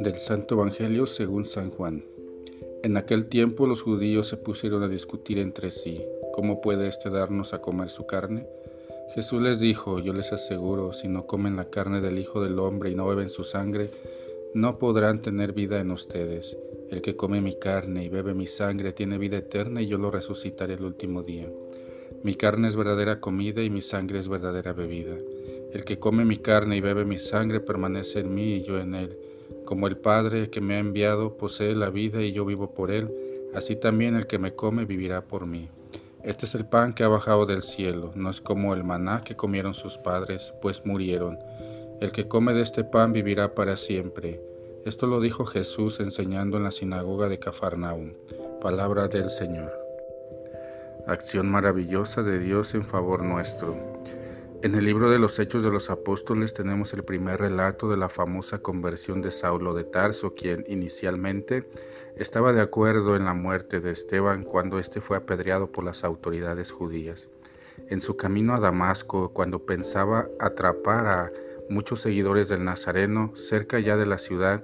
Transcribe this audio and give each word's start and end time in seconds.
Del 0.00 0.14
Santo 0.14 0.54
Evangelio 0.54 1.04
según 1.04 1.44
San 1.44 1.70
Juan. 1.70 2.02
En 2.82 2.96
aquel 2.96 3.26
tiempo 3.26 3.66
los 3.66 3.82
judíos 3.82 4.28
se 4.28 4.38
pusieron 4.38 4.82
a 4.82 4.88
discutir 4.88 5.38
entre 5.38 5.70
sí, 5.70 6.00
¿cómo 6.32 6.62
puede 6.62 6.88
éste 6.88 7.10
darnos 7.10 7.52
a 7.52 7.60
comer 7.60 7.90
su 7.90 8.06
carne? 8.06 8.46
Jesús 9.14 9.42
les 9.42 9.60
dijo, 9.60 9.98
yo 9.98 10.14
les 10.14 10.32
aseguro, 10.32 10.94
si 10.94 11.06
no 11.06 11.26
comen 11.26 11.56
la 11.56 11.66
carne 11.66 12.00
del 12.00 12.18
Hijo 12.18 12.42
del 12.42 12.58
Hombre 12.58 12.88
y 12.88 12.94
no 12.94 13.06
beben 13.06 13.28
su 13.28 13.44
sangre, 13.44 13.90
no 14.54 14.78
podrán 14.78 15.20
tener 15.20 15.52
vida 15.52 15.80
en 15.80 15.90
ustedes. 15.90 16.56
El 16.88 17.02
que 17.02 17.14
come 17.14 17.42
mi 17.42 17.58
carne 17.58 18.02
y 18.02 18.08
bebe 18.08 18.32
mi 18.32 18.46
sangre 18.46 18.94
tiene 18.94 19.18
vida 19.18 19.36
eterna 19.36 19.82
y 19.82 19.86
yo 19.86 19.98
lo 19.98 20.10
resucitaré 20.10 20.74
el 20.74 20.84
último 20.84 21.22
día. 21.24 21.52
Mi 22.22 22.36
carne 22.36 22.68
es 22.68 22.76
verdadera 22.76 23.20
comida 23.20 23.62
y 23.62 23.68
mi 23.68 23.82
sangre 23.82 24.18
es 24.18 24.28
verdadera 24.28 24.72
bebida. 24.72 25.18
El 25.74 25.84
que 25.84 25.98
come 25.98 26.24
mi 26.24 26.38
carne 26.38 26.78
y 26.78 26.80
bebe 26.80 27.04
mi 27.04 27.18
sangre 27.18 27.60
permanece 27.60 28.20
en 28.20 28.34
mí 28.34 28.54
y 28.54 28.62
yo 28.62 28.80
en 28.80 28.94
él. 28.94 29.18
Como 29.70 29.86
el 29.86 29.96
Padre 29.96 30.50
que 30.50 30.60
me 30.60 30.74
ha 30.74 30.78
enviado 30.80 31.36
posee 31.36 31.76
la 31.76 31.90
vida 31.90 32.22
y 32.22 32.32
yo 32.32 32.44
vivo 32.44 32.74
por 32.74 32.90
él, 32.90 33.14
así 33.54 33.76
también 33.76 34.16
el 34.16 34.26
que 34.26 34.40
me 34.40 34.56
come 34.56 34.84
vivirá 34.84 35.28
por 35.28 35.46
mí. 35.46 35.68
Este 36.24 36.44
es 36.44 36.56
el 36.56 36.66
pan 36.66 36.92
que 36.92 37.04
ha 37.04 37.08
bajado 37.08 37.46
del 37.46 37.62
cielo, 37.62 38.10
no 38.16 38.30
es 38.30 38.40
como 38.40 38.74
el 38.74 38.82
maná 38.82 39.22
que 39.22 39.36
comieron 39.36 39.72
sus 39.72 39.96
padres, 39.96 40.52
pues 40.60 40.84
murieron. 40.84 41.38
El 42.00 42.10
que 42.10 42.26
come 42.26 42.52
de 42.52 42.62
este 42.62 42.82
pan 42.82 43.12
vivirá 43.12 43.54
para 43.54 43.76
siempre. 43.76 44.42
Esto 44.84 45.06
lo 45.06 45.20
dijo 45.20 45.44
Jesús 45.44 46.00
enseñando 46.00 46.56
en 46.56 46.64
la 46.64 46.72
sinagoga 46.72 47.28
de 47.28 47.38
Cafarnaum. 47.38 48.14
Palabra 48.60 49.06
del 49.06 49.30
Señor. 49.30 49.70
Acción 51.06 51.48
maravillosa 51.48 52.24
de 52.24 52.40
Dios 52.40 52.74
en 52.74 52.82
favor 52.82 53.22
nuestro. 53.22 53.89
En 54.62 54.74
el 54.74 54.84
libro 54.84 55.08
de 55.08 55.18
los 55.18 55.38
Hechos 55.38 55.64
de 55.64 55.70
los 55.70 55.88
Apóstoles 55.88 56.52
tenemos 56.52 56.92
el 56.92 57.02
primer 57.02 57.40
relato 57.40 57.88
de 57.88 57.96
la 57.96 58.10
famosa 58.10 58.58
conversión 58.58 59.22
de 59.22 59.30
Saulo 59.30 59.72
de 59.72 59.84
Tarso, 59.84 60.34
quien 60.34 60.64
inicialmente 60.68 61.64
estaba 62.14 62.52
de 62.52 62.60
acuerdo 62.60 63.16
en 63.16 63.24
la 63.24 63.32
muerte 63.32 63.80
de 63.80 63.92
Esteban 63.92 64.44
cuando 64.44 64.78
éste 64.78 65.00
fue 65.00 65.16
apedreado 65.16 65.72
por 65.72 65.84
las 65.84 66.04
autoridades 66.04 66.72
judías. 66.72 67.30
En 67.88 68.02
su 68.02 68.18
camino 68.18 68.54
a 68.54 68.60
Damasco, 68.60 69.30
cuando 69.32 69.64
pensaba 69.64 70.28
atrapar 70.38 71.06
a 71.06 71.32
muchos 71.70 72.02
seguidores 72.02 72.50
del 72.50 72.62
Nazareno, 72.62 73.32
cerca 73.36 73.80
ya 73.80 73.96
de 73.96 74.04
la 74.04 74.18
ciudad, 74.18 74.62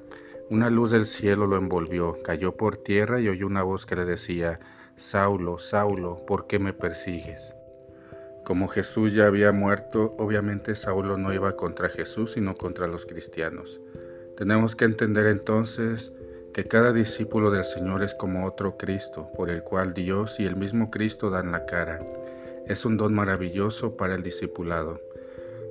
una 0.50 0.68
luz 0.68 0.90
del 0.90 1.06
cielo 1.06 1.46
lo 1.46 1.56
envolvió, 1.56 2.22
cayó 2.22 2.54
por 2.54 2.76
tierra 2.76 3.18
y 3.18 3.30
oyó 3.30 3.46
una 3.46 3.62
voz 3.62 3.86
que 3.86 3.96
le 3.96 4.04
decía, 4.04 4.60
Saulo, 4.96 5.58
Saulo, 5.58 6.26
¿por 6.26 6.46
qué 6.46 6.58
me 6.58 6.74
persigues? 6.74 7.54
Como 8.46 8.68
Jesús 8.68 9.12
ya 9.12 9.26
había 9.26 9.50
muerto, 9.50 10.14
obviamente 10.18 10.76
Saulo 10.76 11.18
no 11.18 11.34
iba 11.34 11.56
contra 11.56 11.88
Jesús, 11.88 12.34
sino 12.34 12.54
contra 12.54 12.86
los 12.86 13.04
cristianos. 13.04 13.80
Tenemos 14.36 14.76
que 14.76 14.84
entender 14.84 15.26
entonces 15.26 16.12
que 16.54 16.68
cada 16.68 16.92
discípulo 16.92 17.50
del 17.50 17.64
Señor 17.64 18.04
es 18.04 18.14
como 18.14 18.46
otro 18.46 18.76
Cristo, 18.76 19.28
por 19.36 19.50
el 19.50 19.64
cual 19.64 19.94
Dios 19.94 20.38
y 20.38 20.46
el 20.46 20.54
mismo 20.54 20.92
Cristo 20.92 21.28
dan 21.28 21.50
la 21.50 21.66
cara. 21.66 21.98
Es 22.68 22.84
un 22.84 22.96
don 22.96 23.14
maravilloso 23.14 23.96
para 23.96 24.14
el 24.14 24.22
discipulado. 24.22 25.00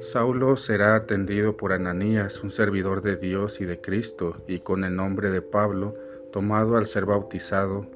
Saulo 0.01 0.57
será 0.57 0.95
atendido 0.95 1.55
por 1.55 1.71
Ananías, 1.71 2.43
un 2.43 2.51
servidor 2.51 3.01
de 3.01 3.15
Dios 3.15 3.61
y 3.61 3.63
de 3.63 3.79
Cristo, 3.79 4.43
y 4.49 4.59
con 4.59 4.83
el 4.83 4.97
nombre 4.97 5.31
de 5.31 5.41
Pablo, 5.41 5.95
tomado 6.33 6.75
al 6.75 6.87
ser 6.87 7.05
bautizado, 7.05 7.87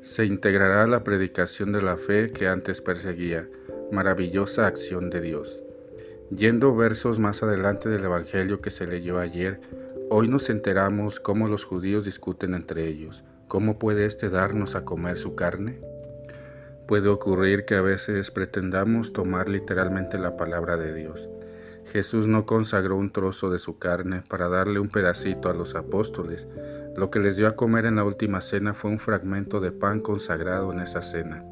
se 0.00 0.24
integrará 0.24 0.84
a 0.84 0.86
la 0.86 1.04
predicación 1.04 1.70
de 1.72 1.82
la 1.82 1.98
fe 1.98 2.32
que 2.32 2.48
antes 2.48 2.80
perseguía 2.80 3.46
maravillosa 3.92 4.66
acción 4.66 5.10
de 5.10 5.20
Dios. 5.20 5.62
Yendo 6.30 6.74
versos 6.76 7.18
más 7.18 7.42
adelante 7.42 7.88
del 7.88 8.04
Evangelio 8.04 8.60
que 8.60 8.70
se 8.70 8.86
leyó 8.86 9.18
ayer, 9.18 9.60
hoy 10.10 10.28
nos 10.28 10.48
enteramos 10.48 11.18
cómo 11.18 11.48
los 11.48 11.64
judíos 11.64 12.04
discuten 12.04 12.54
entre 12.54 12.86
ellos. 12.86 13.24
¿Cómo 13.48 13.78
puede 13.78 14.06
éste 14.06 14.30
darnos 14.30 14.76
a 14.76 14.84
comer 14.84 15.16
su 15.16 15.34
carne? 15.34 15.80
Puede 16.86 17.08
ocurrir 17.08 17.64
que 17.64 17.74
a 17.74 17.82
veces 17.82 18.30
pretendamos 18.30 19.12
tomar 19.12 19.48
literalmente 19.48 20.18
la 20.18 20.36
palabra 20.36 20.76
de 20.76 20.94
Dios. 20.94 21.28
Jesús 21.86 22.28
no 22.28 22.46
consagró 22.46 22.96
un 22.96 23.10
trozo 23.10 23.50
de 23.50 23.58
su 23.58 23.78
carne 23.78 24.22
para 24.28 24.48
darle 24.48 24.78
un 24.78 24.88
pedacito 24.88 25.48
a 25.48 25.54
los 25.54 25.74
apóstoles. 25.74 26.46
Lo 26.96 27.10
que 27.10 27.18
les 27.18 27.36
dio 27.36 27.48
a 27.48 27.56
comer 27.56 27.86
en 27.86 27.96
la 27.96 28.04
última 28.04 28.40
cena 28.40 28.74
fue 28.74 28.90
un 28.90 29.00
fragmento 29.00 29.60
de 29.60 29.72
pan 29.72 30.00
consagrado 30.00 30.72
en 30.72 30.78
esa 30.78 31.02
cena. 31.02 31.44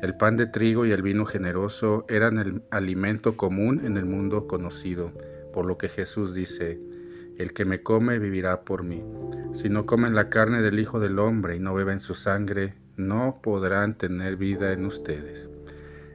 El 0.00 0.16
pan 0.16 0.36
de 0.36 0.46
trigo 0.46 0.86
y 0.86 0.92
el 0.92 1.02
vino 1.02 1.24
generoso 1.26 2.06
eran 2.08 2.38
el 2.38 2.62
alimento 2.70 3.36
común 3.36 3.80
en 3.84 3.96
el 3.96 4.04
mundo 4.04 4.46
conocido, 4.46 5.12
por 5.52 5.66
lo 5.66 5.76
que 5.76 5.88
Jesús 5.88 6.34
dice, 6.34 6.80
el 7.36 7.52
que 7.52 7.64
me 7.64 7.82
come 7.82 8.18
vivirá 8.18 8.62
por 8.62 8.84
mí. 8.84 9.04
Si 9.54 9.68
no 9.68 9.86
comen 9.86 10.14
la 10.14 10.28
carne 10.28 10.62
del 10.62 10.78
Hijo 10.78 11.00
del 11.00 11.18
Hombre 11.18 11.56
y 11.56 11.60
no 11.60 11.74
beben 11.74 11.98
su 11.98 12.14
sangre, 12.14 12.74
no 12.96 13.40
podrán 13.42 13.98
tener 13.98 14.36
vida 14.36 14.72
en 14.72 14.86
ustedes. 14.86 15.48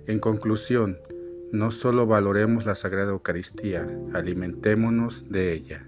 En 0.07 0.19
conclusión, 0.19 0.97
no 1.51 1.71
solo 1.71 2.07
valoremos 2.07 2.65
la 2.65 2.75
Sagrada 2.75 3.11
Eucaristía, 3.11 3.87
alimentémonos 4.13 5.29
de 5.29 5.53
ella. 5.53 5.87